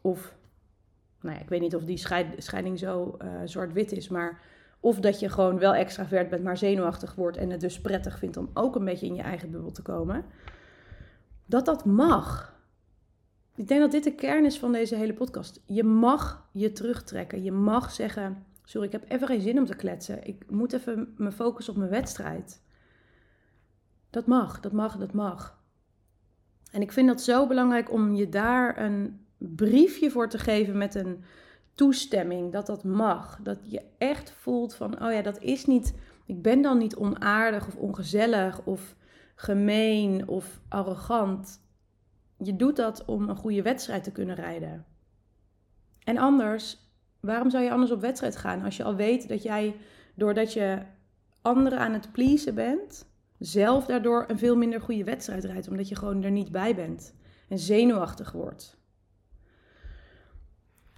of 0.00 0.37
nou 1.20 1.37
ja, 1.37 1.43
ik 1.43 1.48
weet 1.48 1.60
niet 1.60 1.75
of 1.75 1.84
die 1.84 1.98
scheiding 2.37 2.78
zo 2.78 3.16
uh, 3.22 3.28
zwart-wit 3.44 3.93
is, 3.93 4.08
maar 4.08 4.40
of 4.81 5.00
dat 5.00 5.20
je 5.20 5.28
gewoon 5.28 5.58
wel 5.58 5.75
extravert 5.75 6.28
bent, 6.28 6.43
maar 6.43 6.56
zenuwachtig 6.56 7.14
wordt 7.14 7.37
en 7.37 7.50
het 7.50 7.60
dus 7.60 7.81
prettig 7.81 8.19
vindt 8.19 8.37
om 8.37 8.50
ook 8.55 8.76
een 8.76 8.84
beetje 8.84 9.06
in 9.06 9.14
je 9.14 9.22
eigen 9.22 9.50
bubbel 9.50 9.70
te 9.70 9.82
komen, 9.82 10.25
dat 11.46 11.64
dat 11.64 11.84
mag. 11.84 12.51
Ik 13.54 13.69
denk 13.69 13.81
dat 13.81 13.90
dit 13.90 14.04
de 14.04 14.14
kern 14.14 14.44
is 14.44 14.58
van 14.58 14.72
deze 14.72 14.96
hele 14.96 15.14
podcast. 15.14 15.60
Je 15.66 15.84
mag 15.84 16.49
je 16.52 16.72
terugtrekken. 16.72 17.43
Je 17.43 17.52
mag 17.52 17.93
zeggen: 17.93 18.46
Sorry, 18.64 18.87
ik 18.87 18.93
heb 18.93 19.10
even 19.10 19.26
geen 19.26 19.40
zin 19.40 19.58
om 19.58 19.66
te 19.66 19.76
kletsen. 19.76 20.26
Ik 20.26 20.50
moet 20.50 20.72
even 20.72 21.14
me 21.16 21.32
focussen 21.32 21.72
op 21.72 21.78
mijn 21.78 21.90
wedstrijd. 21.90 22.62
Dat 24.10 24.26
mag, 24.26 24.60
dat 24.60 24.72
mag, 24.72 24.96
dat 24.96 25.12
mag. 25.12 25.60
En 26.70 26.81
ik 26.81 26.93
vind 26.93 27.08
dat 27.08 27.22
zo 27.22 27.46
belangrijk 27.46 27.93
om 27.93 28.14
je 28.14 28.28
daar 28.28 28.79
een 28.79 29.26
briefje 29.38 30.10
voor 30.10 30.29
te 30.29 30.38
geven 30.38 30.79
met 30.79 30.94
een 30.94 31.24
toestemming 31.74 32.53
dat 32.53 32.67
dat 32.67 32.84
mag. 32.84 33.38
Dat 33.43 33.58
je 33.70 33.82
echt 33.98 34.32
voelt 34.32 34.74
van: 34.74 35.03
Oh 35.05 35.12
ja, 35.12 35.22
dat 35.22 35.41
is 35.41 35.67
niet. 35.67 35.94
Ik 36.26 36.43
ben 36.43 36.62
dan 36.62 36.79
niet 36.79 36.96
onaardig 36.96 37.67
of 37.67 37.76
ongezellig 37.76 38.65
of 38.65 38.96
gemeen 39.34 40.29
of 40.29 40.60
arrogant 40.69 41.60
je 42.46 42.56
doet 42.56 42.77
dat 42.77 43.05
om 43.05 43.29
een 43.29 43.37
goede 43.37 43.63
wedstrijd 43.63 44.05
te 44.05 44.13
kunnen 44.13 44.34
rijden. 44.34 44.87
En 46.05 46.19
anders, 46.19 46.79
waarom 47.20 47.51
zou 47.51 47.65
je 47.65 47.70
anders 47.70 47.91
op 47.91 48.01
wedstrijd 48.01 48.37
gaan 48.37 48.63
als 48.63 48.77
je 48.77 48.84
al 48.84 48.94
weet 48.94 49.29
dat 49.29 49.43
jij, 49.43 49.77
doordat 50.15 50.53
je 50.53 50.82
anderen 51.43 51.79
aan 51.79 51.93
het 51.93 52.13
pleasen 52.13 52.55
bent, 52.55 53.06
zelf 53.39 53.87
daardoor 53.87 54.25
een 54.29 54.39
veel 54.39 54.56
minder 54.56 54.81
goede 54.81 55.05
wedstrijd 55.05 55.44
rijdt, 55.44 55.69
omdat 55.69 55.89
je 55.89 55.96
gewoon 55.96 56.22
er 56.22 56.31
niet 56.31 56.53
bij 56.53 56.75
bent 56.75 57.15
en 57.49 57.58
zenuwachtig 57.58 58.32
wordt. 58.32 58.77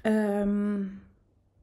Um, 0.03 1.03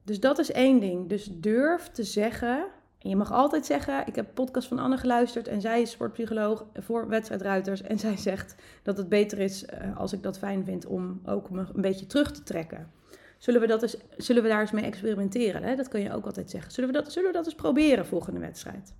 dus 0.04 0.20
dat 0.20 0.38
is 0.38 0.52
één 0.52 0.80
ding. 0.80 1.08
Dus 1.08 1.24
durf 1.24 1.88
te 1.88 2.04
zeggen 2.04 2.66
en 3.02 3.08
je 3.08 3.16
mag 3.16 3.32
altijd 3.32 3.66
zeggen, 3.66 4.06
ik 4.06 4.14
heb 4.14 4.34
podcast 4.34 4.68
van 4.68 4.78
Anne 4.78 4.96
geluisterd 4.96 5.48
en 5.48 5.60
zij 5.60 5.82
is 5.82 5.90
sportpsycholoog 5.90 6.66
voor 6.74 7.08
wedstrijdruiters. 7.08 7.82
En 7.82 7.98
zij 7.98 8.16
zegt 8.16 8.54
dat 8.82 8.96
het 8.96 9.08
beter 9.08 9.38
is, 9.38 9.64
uh, 9.64 9.96
als 9.98 10.12
ik 10.12 10.22
dat 10.22 10.38
fijn 10.38 10.64
vind, 10.64 10.86
om 10.86 11.20
ook 11.24 11.50
me 11.50 11.64
een 11.74 11.82
beetje 11.82 12.06
terug 12.06 12.32
te 12.32 12.42
trekken. 12.42 12.90
Zullen 13.38 13.60
we, 13.60 13.66
dat 13.66 13.82
eens, 13.82 13.96
zullen 14.16 14.42
we 14.42 14.48
daar 14.48 14.60
eens 14.60 14.70
mee 14.70 14.84
experimenteren? 14.84 15.62
Hè? 15.62 15.76
Dat 15.76 15.88
kun 15.88 16.00
je 16.00 16.12
ook 16.12 16.24
altijd 16.24 16.50
zeggen. 16.50 16.72
Zullen 16.72 16.92
we 16.92 16.96
dat, 16.96 17.12
zullen 17.12 17.28
we 17.30 17.36
dat 17.36 17.44
eens 17.44 17.54
proberen 17.54 18.06
volgende 18.06 18.40
wedstrijd? 18.40 18.94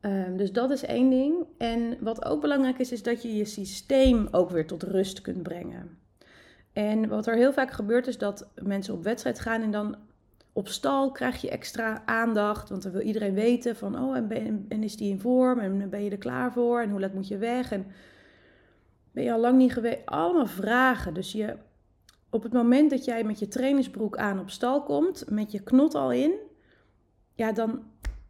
Um, 0.00 0.36
dus 0.36 0.52
dat 0.52 0.70
is 0.70 0.84
één 0.84 1.10
ding. 1.10 1.44
En 1.58 1.96
wat 2.00 2.24
ook 2.24 2.40
belangrijk 2.40 2.78
is, 2.78 2.92
is 2.92 3.02
dat 3.02 3.22
je 3.22 3.36
je 3.36 3.44
systeem 3.44 4.28
ook 4.30 4.50
weer 4.50 4.66
tot 4.66 4.82
rust 4.82 5.20
kunt 5.20 5.42
brengen. 5.42 5.98
En 6.72 7.08
wat 7.08 7.26
er 7.26 7.36
heel 7.36 7.52
vaak 7.52 7.70
gebeurt, 7.70 8.06
is 8.06 8.18
dat 8.18 8.48
mensen 8.54 8.94
op 8.94 9.02
wedstrijd 9.02 9.40
gaan 9.40 9.62
en 9.62 9.70
dan 9.70 9.96
op 10.56 10.68
stal 10.68 11.12
krijg 11.12 11.40
je 11.40 11.50
extra 11.50 12.02
aandacht, 12.06 12.68
want 12.68 12.82
dan 12.82 12.92
wil 12.92 13.00
iedereen 13.00 13.34
weten 13.34 13.76
van, 13.76 13.98
oh, 13.98 14.16
en, 14.16 14.28
ben, 14.28 14.66
en 14.68 14.82
is 14.82 14.96
die 14.96 15.10
in 15.10 15.20
vorm 15.20 15.58
en 15.58 15.90
ben 15.90 16.04
je 16.04 16.10
er 16.10 16.18
klaar 16.18 16.52
voor 16.52 16.80
en 16.80 16.90
hoe 16.90 17.00
laat 17.00 17.14
moet 17.14 17.28
je 17.28 17.38
weg 17.38 17.72
en 17.72 17.86
ben 19.12 19.24
je 19.24 19.32
al 19.32 19.40
lang 19.40 19.58
niet 19.58 19.72
geweest? 19.72 19.98
Allemaal 20.04 20.46
vragen. 20.46 21.14
Dus 21.14 21.32
je, 21.32 21.56
op 22.30 22.42
het 22.42 22.52
moment 22.52 22.90
dat 22.90 23.04
jij 23.04 23.24
met 23.24 23.38
je 23.38 23.48
trainingsbroek 23.48 24.16
aan 24.16 24.40
op 24.40 24.50
stal 24.50 24.82
komt, 24.82 25.30
met 25.30 25.52
je 25.52 25.62
knot 25.62 25.94
al 25.94 26.12
in, 26.12 26.32
ja, 27.34 27.52
dan, 27.52 27.82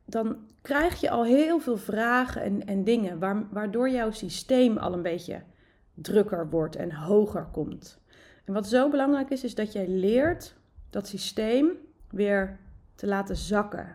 dan 0.04 0.36
krijg 0.62 1.00
je 1.00 1.10
al 1.10 1.24
heel 1.24 1.58
veel 1.58 1.76
vragen 1.76 2.42
en, 2.42 2.66
en 2.66 2.84
dingen, 2.84 3.18
waardoor 3.50 3.90
jouw 3.90 4.10
systeem 4.10 4.76
al 4.76 4.92
een 4.92 5.02
beetje 5.02 5.42
drukker 5.94 6.50
wordt 6.50 6.76
en 6.76 6.92
hoger 6.92 7.48
komt. 7.52 7.98
En 8.44 8.52
wat 8.52 8.66
zo 8.66 8.88
belangrijk 8.90 9.30
is, 9.30 9.44
is 9.44 9.54
dat 9.54 9.72
jij 9.72 9.88
leert 9.88 10.54
dat 10.90 11.08
systeem 11.08 11.84
weer 12.10 12.58
te 12.94 13.06
laten 13.06 13.36
zakken. 13.36 13.88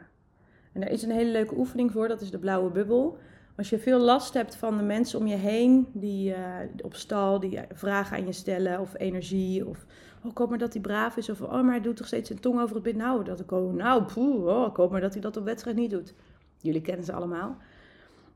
En 0.72 0.82
daar 0.82 0.90
is 0.90 1.04
een 1.04 1.12
hele 1.12 1.32
leuke 1.32 1.58
oefening 1.58 1.92
voor, 1.92 2.08
dat 2.08 2.22
is 2.22 2.32
de 2.32 2.40
blauwe 2.40 2.70
bubbel. 2.70 3.18
Als 3.58 3.70
je 3.70 3.80
veel 3.80 4.00
last 4.00 4.34
hebt 4.34 4.56
van 4.56 4.78
de 4.78 4.84
mensen 4.84 5.20
om 5.20 5.28
je 5.28 5.36
heen 5.36 5.88
die 5.94 6.32
uh, 6.32 6.56
op 6.82 6.96
stal, 6.96 7.40
die 7.40 7.60
vragen 7.74 8.18
aan 8.18 8.26
je 8.26 8.32
stellen 8.32 8.80
of 8.80 8.98
energie 8.98 9.68
of 9.68 9.86
oh, 10.24 10.32
ik 10.32 10.50
maar 10.50 10.58
dat 10.58 10.74
hij 10.74 10.82
braaf 10.82 11.18
is 11.18 11.30
of 11.30 11.42
oh, 11.42 11.52
maar 11.52 11.72
hij 11.72 11.82
doet 11.82 11.98
toch 11.98 12.08
steeds 12.08 12.28
zijn 12.28 12.40
tong 12.40 12.62
over 12.62 12.76
het 12.76 12.84
bit. 12.84 12.96
Nou, 12.96 13.24
dat 13.24 13.40
ik 13.40 13.52
oh, 13.52 13.74
nou, 13.74 14.04
poeh, 14.04 14.46
oh, 14.46 14.76
ik 14.76 14.90
maar 14.90 15.02
dat 15.02 15.14
hij 15.14 15.22
dat 15.22 15.38
op 15.38 15.44
wedstrijd 15.44 15.78
niet 15.78 15.90
doet. 15.90 16.14
Jullie 16.58 16.82
kennen 16.82 17.06
ze 17.06 17.14
allemaal. 17.14 17.58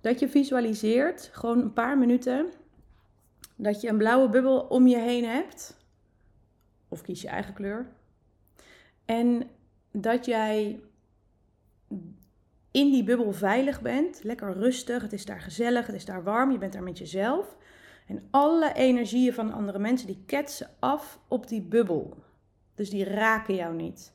Dat 0.01 0.19
je 0.19 0.29
visualiseert, 0.29 1.29
gewoon 1.33 1.61
een 1.61 1.73
paar 1.73 1.97
minuten, 1.97 2.47
dat 3.55 3.81
je 3.81 3.89
een 3.89 3.97
blauwe 3.97 4.29
bubbel 4.29 4.59
om 4.59 4.87
je 4.87 4.97
heen 4.97 5.25
hebt. 5.25 5.77
Of 6.87 7.01
kies 7.01 7.21
je 7.21 7.27
eigen 7.27 7.53
kleur. 7.53 7.87
En 9.05 9.49
dat 10.01 10.25
jij 10.25 10.79
in 12.71 12.91
die 12.91 13.03
bubbel 13.03 13.33
veilig 13.33 13.81
bent, 13.81 14.23
lekker 14.23 14.53
rustig, 14.53 15.01
het 15.01 15.13
is 15.13 15.25
daar 15.25 15.41
gezellig, 15.41 15.85
het 15.85 15.95
is 15.95 16.05
daar 16.05 16.23
warm, 16.23 16.51
je 16.51 16.57
bent 16.57 16.73
daar 16.73 16.83
met 16.83 16.97
jezelf. 16.97 17.57
En 18.07 18.27
alle 18.31 18.73
energieën 18.73 19.33
van 19.33 19.53
andere 19.53 19.79
mensen 19.79 20.07
die 20.07 20.23
ketsen 20.25 20.69
af 20.79 21.19
op 21.27 21.47
die 21.47 21.61
bubbel. 21.61 22.17
Dus 22.75 22.89
die 22.89 23.03
raken 23.03 23.55
jou 23.55 23.75
niet. 23.75 24.13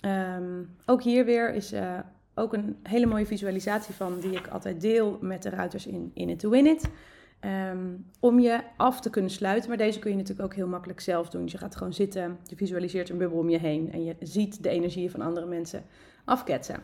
Ehm, 0.00 0.62
ook 0.86 1.02
hier 1.02 1.24
weer 1.24 1.54
is 1.54 1.72
uh, 1.72 1.98
ook 2.34 2.52
een 2.52 2.76
hele 2.82 3.06
mooie 3.06 3.26
visualisatie 3.26 3.94
van 3.94 4.20
die 4.20 4.32
ik 4.32 4.46
altijd 4.46 4.80
deel 4.80 5.18
met 5.20 5.42
de 5.42 5.50
ruiters 5.50 5.86
in 5.86 6.10
In 6.14 6.28
It 6.28 6.38
To 6.38 6.50
Win 6.50 6.66
It. 6.66 6.90
Ehm, 7.46 7.94
om 8.20 8.40
je 8.40 8.60
af 8.76 9.00
te 9.00 9.10
kunnen 9.10 9.30
sluiten. 9.30 9.68
Maar 9.68 9.78
deze 9.78 9.98
kun 9.98 10.10
je 10.10 10.16
natuurlijk 10.16 10.48
ook 10.48 10.54
heel 10.54 10.66
makkelijk 10.66 11.00
zelf 11.00 11.30
doen. 11.30 11.42
Dus 11.42 11.52
je 11.52 11.58
gaat 11.58 11.76
gewoon 11.76 11.92
zitten, 11.92 12.38
je 12.44 12.56
visualiseert 12.56 13.08
een 13.08 13.18
bubbel 13.18 13.38
om 13.38 13.50
je 13.50 13.58
heen 13.58 13.92
en 13.92 14.04
je 14.04 14.16
ziet 14.20 14.62
de 14.62 14.68
energieën 14.68 15.10
van 15.10 15.20
andere 15.20 15.46
mensen 15.46 15.84
afketsen. 16.24 16.74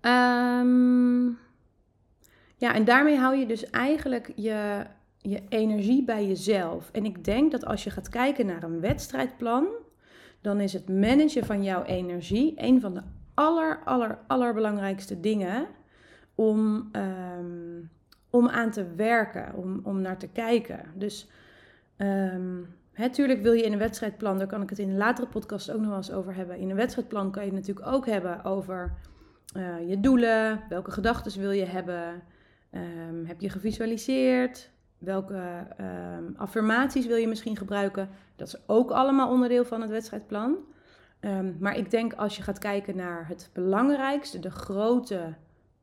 Um, 0.00 1.38
ja, 2.56 2.74
en 2.74 2.84
daarmee 2.84 3.16
hou 3.16 3.36
je 3.36 3.46
dus 3.46 3.70
eigenlijk 3.70 4.32
je, 4.36 4.84
je 5.18 5.42
energie 5.48 6.04
bij 6.04 6.26
jezelf. 6.26 6.90
En 6.92 7.04
ik 7.04 7.24
denk 7.24 7.50
dat 7.50 7.64
als 7.64 7.84
je 7.84 7.90
gaat 7.90 8.08
kijken 8.08 8.46
naar 8.46 8.62
een 8.62 8.80
wedstrijdplan, 8.80 9.66
dan 10.40 10.60
is 10.60 10.72
het 10.72 10.88
managen 10.88 11.44
van 11.44 11.62
jouw 11.62 11.82
energie 11.82 12.52
een 12.56 12.80
van 12.80 12.94
de 12.94 13.02
aller, 13.34 13.80
aller, 13.84 14.18
allerbelangrijkste 14.26 15.20
dingen 15.20 15.66
om, 16.34 16.90
um, 16.92 17.90
om 18.30 18.48
aan 18.48 18.70
te 18.70 18.94
werken, 18.94 19.54
om, 19.54 19.80
om 19.82 20.00
naar 20.00 20.18
te 20.18 20.28
kijken. 20.28 20.80
Dus 20.94 21.28
Natuurlijk 23.00 23.42
wil 23.42 23.52
je 23.52 23.62
in 23.62 23.72
een 23.72 23.78
wedstrijdplan, 23.78 24.38
daar 24.38 24.46
kan 24.46 24.62
ik 24.62 24.70
het 24.70 24.78
in 24.78 24.88
een 24.88 24.96
latere 24.96 25.26
podcast 25.26 25.70
ook 25.70 25.78
nog 25.78 25.88
wel 25.88 25.96
eens 25.96 26.12
over 26.12 26.34
hebben. 26.34 26.58
In 26.58 26.70
een 26.70 26.76
wedstrijdplan 26.76 27.30
kan 27.30 27.44
je 27.44 27.48
het 27.50 27.58
natuurlijk 27.58 27.86
ook 27.86 28.06
hebben 28.06 28.44
over 28.44 28.94
uh, 29.56 29.88
je 29.88 30.00
doelen, 30.00 30.60
welke 30.68 30.90
gedachten 30.90 31.40
wil 31.40 31.50
je 31.50 31.64
hebben, 31.64 32.22
um, 32.72 33.26
heb 33.26 33.40
je 33.40 33.50
gevisualiseerd, 33.50 34.70
welke 34.98 35.66
um, 36.18 36.34
affirmaties 36.36 37.06
wil 37.06 37.16
je 37.16 37.28
misschien 37.28 37.56
gebruiken. 37.56 38.08
Dat 38.36 38.46
is 38.46 38.56
ook 38.66 38.90
allemaal 38.90 39.30
onderdeel 39.30 39.64
van 39.64 39.80
het 39.80 39.90
wedstrijdplan. 39.90 40.56
Maar 41.58 41.76
ik 41.76 41.90
denk 41.90 42.12
als 42.12 42.36
je 42.36 42.42
gaat 42.42 42.58
kijken 42.58 42.96
naar 42.96 43.28
het 43.28 43.50
belangrijkste, 43.52 44.38
de 44.38 44.50
grote 44.50 45.34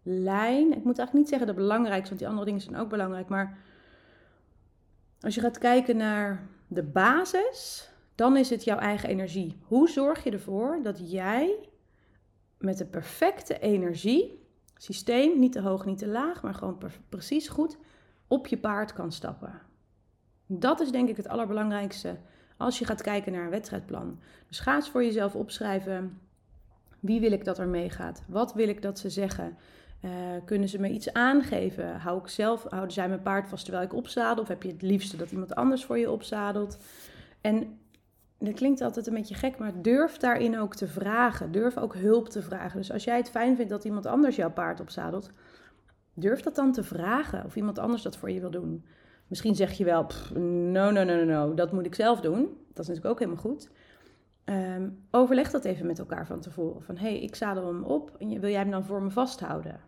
lijn. 0.08 0.68
Ik 0.68 0.84
moet 0.84 0.98
eigenlijk 0.98 1.14
niet 1.14 1.30
zeggen 1.30 1.48
de 1.48 1.54
belangrijkste, 1.54 2.08
want 2.08 2.20
die 2.20 2.28
andere 2.28 2.46
dingen 2.46 2.62
zijn 2.62 2.78
ook 2.78 2.90
belangrijk. 2.90 3.28
Maar 3.28 3.58
als 5.22 5.36
je 5.36 5.42
gaat 5.42 5.58
kijken 5.58 5.98
naar 5.98 6.48
de 6.68 6.84
basis, 6.84 7.90
dan 8.16 8.38
is 8.38 8.50
het 8.50 8.64
jouw 8.64 8.78
eigen 8.78 9.10
energie. 9.10 9.58
Hoe 9.62 9.90
zorg 9.90 10.24
je 10.24 10.32
ervoor 10.32 10.80
dat 10.84 11.12
jij 11.12 11.70
met 12.58 12.78
de 12.78 12.86
perfecte 12.86 13.60
energie, 13.60 14.46
systeem, 14.78 15.40
niet 15.40 15.52
te 15.52 15.62
hoog, 15.62 15.86
niet 15.86 15.98
te 15.98 16.08
laag, 16.08 16.44
maar 16.44 16.54
gewoon 16.54 16.78
precies 17.10 17.48
goed, 17.48 17.78
op 18.28 18.48
je 18.48 18.58
paard 18.58 18.94
kan 18.94 19.12
stappen? 19.12 19.62
Dat 20.46 20.80
is 20.80 20.92
denk 20.92 21.10
ik 21.10 21.18
het 21.18 21.28
allerbelangrijkste 21.28 22.18
als 22.58 22.80
je 22.80 22.86
gaat 22.86 23.02
kijken 23.02 23.32
naar 23.32 23.44
een 23.44 23.50
wedstrijdplan. 23.50 24.20
Dus 24.48 24.60
ga 24.60 24.76
eens 24.76 24.90
voor 24.90 25.04
jezelf 25.04 25.36
opschrijven. 25.36 26.20
Wie 27.00 27.20
wil 27.20 27.32
ik 27.32 27.46
dat 27.46 27.58
er 27.58 27.68
meegaat? 27.68 28.24
Wat 28.28 28.54
wil 28.54 28.68
ik 28.68 28.82
dat 28.82 29.00
ze 29.00 29.10
zeggen? 29.10 29.58
Uh, 30.02 30.12
kunnen 30.46 30.70
ze 30.70 30.80
me 30.80 30.90
iets 30.90 31.14
aangeven? 31.14 32.00
Hou 32.00 32.20
ik 32.20 32.28
zelf, 32.28 32.66
houden 32.70 32.92
zij 32.92 33.08
mijn 33.08 33.22
paard 33.22 33.48
vast 33.48 33.66
terwijl 33.66 33.86
ik 33.86 33.94
opzadel? 33.94 34.44
Of 34.44 34.50
heb 34.50 34.64
je 34.64 34.72
het 34.72 34.82
liefste 34.82 35.18
dat 35.18 35.32
iemand 35.32 35.56
anders 35.56 35.86
voor 35.86 35.98
je 35.98 36.12
opzadelt? 36.12 36.78
En 37.42 37.80
dat 38.40 38.54
klinkt 38.54 38.82
altijd 38.82 39.08
een 39.08 39.14
beetje 39.14 39.36
gek, 39.36 39.58
maar 39.58 39.82
durf 39.82 40.18
daarin 40.18 40.60
ook 40.60 40.76
te 40.76 40.88
vragen. 40.88 41.52
Durf 41.52 41.78
ook 41.78 41.96
hulp 41.96 42.30
te 42.30 42.42
vragen. 42.42 42.78
Dus 42.78 42.92
als 42.92 43.04
jij 43.04 43.18
het 43.18 43.30
fijn 43.30 43.56
vindt 43.56 43.72
dat 43.72 43.84
iemand 43.84 44.06
anders 44.06 44.36
jouw 44.36 44.52
paard 44.52 44.80
opzadelt, 44.80 45.32
durf 46.14 46.42
dat 46.42 46.56
dan 46.56 46.72
te 46.72 46.84
vragen 46.84 47.46
of 47.46 47.56
iemand 47.56 47.80
anders 47.80 48.02
dat 48.02 48.18
voor 48.18 48.32
je 48.32 48.40
wil 48.40 48.52
doen. 48.52 48.86
Misschien 49.28 49.56
zeg 49.56 49.72
je 49.72 49.84
wel, 49.84 50.08
no, 50.72 50.92
no, 50.92 51.04
no, 51.04 51.24
no, 51.24 51.54
dat 51.54 51.72
moet 51.72 51.86
ik 51.86 51.96
zelf 51.96 52.22
doen. 52.22 52.42
Dat 52.44 52.80
is 52.80 52.88
natuurlijk 52.88 53.06
ook 53.06 53.20
helemaal 53.20 53.42
goed. 53.42 53.70
Ehm, 54.48 54.90
overleg 55.12 55.52
dat 55.52 55.66
even 55.66 55.86
met 55.86 56.00
elkaar 56.00 56.26
van 56.26 56.40
tevoren. 56.40 56.82
Van, 56.82 56.98
hey, 56.98 57.22
ik 57.22 57.36
zadel 57.36 57.68
hem 57.68 57.84
op 57.84 58.16
en 58.20 58.40
wil 58.40 58.50
jij 58.50 58.60
hem 58.60 58.72
dan 58.72 58.86
voor 58.86 59.02
me 59.02 59.10
vasthouden? 59.10 59.80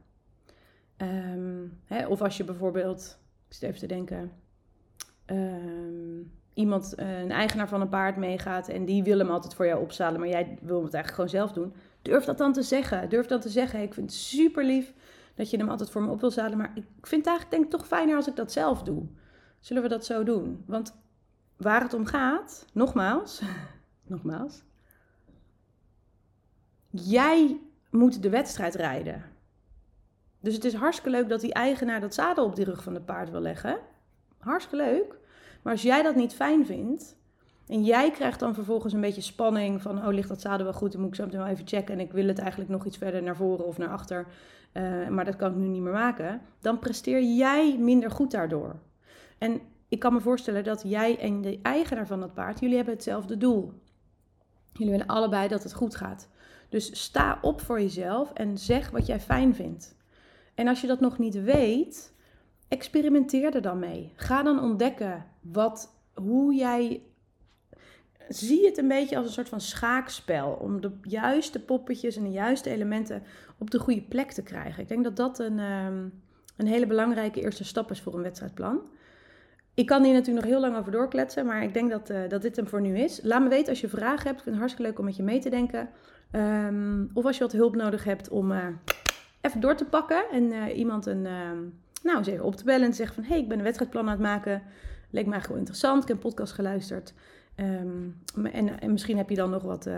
Ehm, 0.98 1.68
hè, 1.86 2.08
of 2.08 2.22
als 2.22 2.38
je 2.38 2.44
bijvoorbeeld, 2.44 3.20
ik 3.48 3.54
zit 3.54 3.64
even 3.64 3.80
te 3.80 3.86
denken, 3.86 4.32
ehm, 5.26 6.22
iemand, 6.54 6.96
eh, 6.96 7.22
een 7.22 7.32
eigenaar 7.32 7.68
van 7.68 7.82
een 7.82 7.90
paard 7.90 8.18
meegaat 8.18 8.68
en 8.68 8.86
die 8.86 9.04
wil 9.04 9.18
hem 9.18 9.30
altijd 9.30 9.56
voor 9.56 9.66
jou 9.66 9.82
opzadelen, 9.82 10.20
maar 10.20 10.30
jij 10.30 10.58
wil 10.62 10.84
het 10.84 10.94
eigenlijk 10.94 11.14
gewoon 11.14 11.30
zelf 11.30 11.52
doen. 11.52 11.74
Durf 12.02 12.26
dat 12.26 12.38
dan 12.38 12.54
te 12.54 12.64
zeggen. 12.64 13.10
Durf 13.10 13.28
dan 13.28 13.40
te 13.40 13.50
zeggen, 13.50 13.82
ik 13.82 13.94
vind 13.94 14.12
het 14.12 14.20
super 14.20 14.66
lief 14.66 14.94
dat 15.36 15.50
je 15.50 15.58
hem 15.58 15.70
altijd 15.70 15.90
voor 15.90 16.04
me 16.04 16.12
op 16.12 16.20
wil 16.20 16.32
zadelen, 16.32 16.58
maar 16.58 16.72
ik 16.76 17.08
vind 17.08 17.26
het 17.26 17.28
eigenlijk 17.28 17.52
denk 17.52 17.72
toch 17.72 17.88
fijner 17.88 18.16
als 18.16 18.28
ik 18.28 18.36
dat 18.36 18.52
zelf 18.52 18.84
doe. 18.84 19.08
Zullen 19.60 19.84
we 19.84 19.90
dat 19.90 20.06
zo 20.06 20.24
doen? 20.24 20.64
Want 20.68 20.96
waar 21.58 21.82
het 21.82 21.94
om 21.94 22.06
gaat, 22.06 22.66
nogmaals, 22.74 23.42
nogmaals, 24.10 24.64
jij 26.90 27.60
moet 27.90 28.22
de 28.22 28.30
wedstrijd 28.30 28.76
rijden. 28.76 29.24
Dus 30.40 30.54
het 30.54 30.66
is 30.66 30.74
hartstikke 30.74 31.18
leuk 31.18 31.30
dat 31.30 31.42
die 31.42 31.54
eigenaar 31.54 32.00
dat 32.00 32.14
zadel 32.14 32.46
op 32.46 32.56
die 32.56 32.66
rug 32.66 32.84
van 32.84 32.94
het 32.94 33.06
paard 33.06 33.30
wil 33.30 33.42
leggen. 33.42 33.78
Hartstikke 34.38 34.86
leuk. 34.86 35.18
Maar 35.62 35.74
als 35.74 35.82
jij 35.82 36.02
dat 36.02 36.16
niet 36.16 36.34
fijn 36.34 36.66
vindt, 36.66 37.18
en 37.68 37.84
jij 37.84 38.12
krijgt 38.12 38.40
dan 38.40 38.54
vervolgens 38.54 38.94
een 38.94 39.02
beetje 39.02 39.22
spanning 39.22 39.82
van, 39.82 39.98
oh, 39.98 40.14
ligt 40.14 40.30
dat 40.30 40.42
zadel 40.42 40.66
wel 40.66 40.74
goed? 40.74 40.92
Dan 40.92 41.02
moet 41.02 41.10
ik 41.10 41.16
zo 41.16 41.26
meteen 41.26 41.40
wel 41.40 41.50
even 41.50 41.68
checken. 41.68 41.94
En 41.94 42.00
ik 42.00 42.12
wil 42.12 42.28
het 42.28 42.40
eigenlijk 42.40 42.70
nog 42.70 42.86
iets 42.86 42.98
verder 42.98 43.24
naar 43.24 43.36
voren 43.36 43.66
of 43.66 43.78
naar 43.78 43.90
achter. 43.90 44.28
Uh, 44.74 45.08
maar 45.08 45.26
dat 45.26 45.36
kan 45.36 45.52
ik 45.52 45.58
nu 45.58 45.68
niet 45.68 45.82
meer 45.82 45.94
maken. 45.94 46.42
Dan 46.60 46.80
presteer 46.80 47.24
jij 47.24 47.78
minder 47.78 48.12
goed 48.12 48.32
daardoor. 48.32 48.76
En 49.38 49.62
ik 49.88 50.00
kan 50.00 50.14
me 50.14 50.20
voorstellen 50.20 50.64
dat 50.64 50.84
jij 50.86 51.20
en 51.20 51.42
de 51.42 51.60
eigenaar 51.62 52.08
van 52.08 52.20
dat 52.20 52.34
paard, 52.34 52.60
jullie 52.60 52.76
hebben 52.76 52.94
hetzelfde 52.94 53.38
doel. 53.38 53.74
Jullie 54.80 54.94
willen 54.94 55.16
allebei 55.16 55.48
dat 55.48 55.64
het 55.64 55.74
goed 55.74 55.96
gaat. 55.96 56.30
Dus 56.70 57.04
sta 57.04 57.40
op 57.42 57.62
voor 57.62 57.82
jezelf 57.82 58.34
en 58.34 58.58
zeg 58.58 58.90
wat 58.90 59.06
jij 59.06 59.20
fijn 59.20 59.56
vindt. 59.56 59.96
En 60.56 60.68
als 60.68 60.82
je 60.82 60.88
dat 60.88 61.00
nog 61.00 61.18
niet 61.18 61.44
weet, 61.44 62.14
experimenteer 62.68 63.56
er 63.56 63.62
dan 63.62 63.80
mee. 63.80 64.14
Ga 64.16 64.44
dan 64.44 64.62
ontdekken 64.62 65.26
wat, 65.42 65.96
hoe 66.14 66.54
jij. 66.54 67.04
Zie 68.30 68.66
het 68.66 68.78
een 68.78 68.88
beetje 68.88 69.18
als 69.18 69.26
een 69.26 69.32
soort 69.32 69.50
van 69.50 69.62
schaakspel. 69.62 70.52
Om 70.52 70.82
de 70.82 70.92
juiste 71.02 71.60
poppetjes 71.60 72.16
en 72.16 72.24
de 72.24 72.32
juiste 72.32 72.70
elementen 72.70 73.24
op 73.58 73.72
de 73.72 73.80
goede 73.80 74.02
plek 74.02 74.32
te 74.32 74.44
krijgen. 74.44 74.82
Ik 74.82 74.88
denk 74.88 75.04
dat 75.04 75.16
dat 75.16 75.40
een, 75.40 75.60
ehm, 75.60 76.08
een 76.58 76.68
hele 76.68 76.88
belangrijke 76.88 77.42
eerste 77.42 77.64
stap 77.64 77.92
is 77.92 78.02
voor 78.02 78.14
een 78.14 78.22
wedstrijdplan. 78.22 78.82
Ik 79.80 79.86
kan 79.86 80.04
hier 80.04 80.14
natuurlijk 80.14 80.46
nog 80.46 80.54
heel 80.54 80.62
lang 80.62 80.78
over 80.78 80.92
doorkletsen, 80.92 81.46
maar 81.46 81.64
ik 81.64 81.74
denk 81.74 81.90
dat, 81.90 82.10
uh, 82.10 82.30
dat 82.30 82.42
dit 82.42 82.56
hem 82.56 82.68
voor 82.68 82.82
nu 82.82 82.98
is. 82.98 83.20
Laat 83.24 83.42
me 83.42 83.50
weten 83.50 83.70
als 83.70 83.82
je 83.82 83.90
vragen 83.90 84.26
hebt. 84.28 84.38
Ik 84.38 84.44
vind 84.44 84.46
het 84.46 84.58
hartstikke 84.58 84.90
leuk 84.90 85.00
om 85.00 85.06
met 85.06 85.16
je 85.16 85.24
mee 85.24 85.40
te 85.40 85.50
denken. 85.50 85.90
Um, 86.32 87.10
of 87.14 87.26
als 87.26 87.38
je 87.38 87.44
wat 87.44 87.52
hulp 87.52 87.76
nodig 87.76 88.04
hebt 88.04 88.30
om 88.30 88.52
uh, 88.52 88.66
even 89.42 89.60
door 89.60 89.76
te 89.76 89.86
pakken 89.86 90.24
en 90.32 90.44
uh, 90.44 90.78
iemand 90.78 91.06
een, 91.06 91.22
nou, 92.04 92.18
eens 92.18 92.28
even 92.28 92.46
op 92.46 92.56
te 92.56 92.64
bellen 92.64 92.84
en 92.84 92.90
te 92.90 92.96
zeggen 92.96 93.16
van... 93.16 93.24
hé, 93.24 93.30
hey, 93.30 93.40
ik 93.40 93.48
ben 93.48 93.58
een 93.58 93.64
wedstrijdplan 93.64 94.06
aan 94.06 94.12
het 94.12 94.20
maken. 94.20 94.62
Leek 95.10 95.26
me 95.26 95.32
eigenlijk 95.32 95.48
wel 95.48 95.58
interessant. 95.58 96.02
Ik 96.02 96.08
heb 96.08 96.18
een 96.18 96.30
podcast 96.30 96.54
geluisterd. 96.54 97.14
En, 97.56 98.16
en, 98.80 98.92
misschien 98.92 99.18
heb 99.18 99.30
je 99.30 99.36
dan 99.36 99.50
nog 99.50 99.64
wat, 99.64 99.90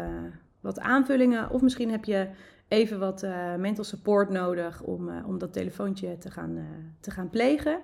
wat 0.59 0.79
aanvullingen. 0.79 1.49
Of 1.49 1.61
misschien 1.61 1.91
heb 1.91 2.05
je 2.05 2.27
even 2.67 2.99
wat 2.99 3.25
mental 3.57 3.83
support 3.83 4.29
nodig 4.29 4.81
om, 4.81 5.23
om 5.25 5.37
dat 5.37 5.53
telefoontje 5.53 6.17
te 6.17 6.31
gaan, 6.31 6.67
te 6.99 7.11
gaan 7.11 7.29
plegen. 7.29 7.79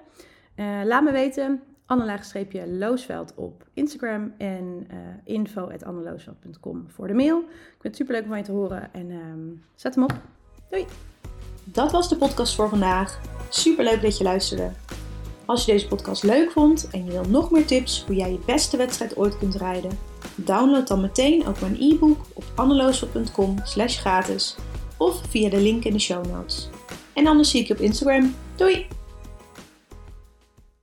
laat 0.84 1.04
me 1.04 1.12
weten. 1.12 1.62
Anne-loosveld 1.88 2.67
Loosveld 2.67 3.34
op 3.36 3.65
Instagram 3.74 4.34
en 4.38 4.88
uh, 4.91 4.98
eh, 4.98 5.06
info.anneloosveld.com 5.24 6.86
voor 6.88 7.08
de 7.08 7.13
mail. 7.13 7.38
Ik 7.39 7.46
vind 7.79 7.84
het 7.84 7.96
super 7.96 8.13
leuk 8.13 8.24
om 8.24 8.29
van 8.29 8.38
je 8.38 8.44
te 8.44 8.51
horen 8.51 8.94
en 8.94 9.12
um, 9.12 9.63
zet 9.75 9.96
hem 9.96 10.03
op. 10.03 10.13
Doei! 10.70 10.86
dat 11.72 11.91
was 11.91 12.10
de 12.10 12.15
podcast 12.15 12.56
voor 12.56 12.70
vandaag. 12.70 13.20
Super 13.50 13.84
leuk 13.84 14.01
dat 14.01 14.17
je 14.17 14.24
luisterde. 14.24 14.72
Als 15.46 15.65
je 15.65 15.72
deze 15.72 15.88
podcast 15.88 16.24
leuk 16.24 16.51
vond 16.51 16.89
en 16.91 17.06
je 17.06 17.12
wil 17.12 17.24
nog 17.24 17.51
meer 17.51 17.65
tips 17.65 18.03
hoe 18.06 18.15
jij 18.15 18.32
je 18.32 18.39
beste 18.46 18.77
wedstrijd 18.77 19.17
ooit 19.17 19.38
kunt 19.38 19.56
rijden, 19.56 19.91
download 20.36 20.88
dan 20.88 21.01
meteen 21.01 21.48
ook 21.48 21.62
mijn 21.62 21.77
e-book 21.79 22.25
op 22.34 22.44
anneloosel.com 22.56 23.56
gratis 23.65 24.56
of 24.98 25.22
via 25.29 25.50
de 25.50 25.62
link 25.62 25.84
in 25.84 25.94
de 25.94 26.00
show 26.00 26.25
notes. 26.25 26.70
En 27.13 27.27
anders 27.27 27.50
zie 27.50 27.62
ik 27.62 27.67
je 27.67 27.74
op 27.74 27.79
Instagram. 27.79 28.36
Doei! 28.56 28.97